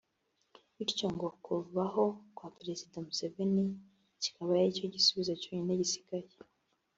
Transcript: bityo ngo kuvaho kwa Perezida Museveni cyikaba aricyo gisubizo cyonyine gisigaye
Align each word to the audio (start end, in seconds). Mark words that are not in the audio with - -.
bityo 0.75 1.07
ngo 1.13 1.27
kuvaho 1.43 2.03
kwa 2.35 2.47
Perezida 2.57 2.97
Museveni 3.05 3.65
cyikaba 4.21 4.51
aricyo 4.57 4.85
gisubizo 4.93 5.31
cyonyine 5.41 5.73
gisigaye 5.81 6.31